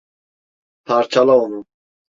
[0.85, 1.65] Parçala onu!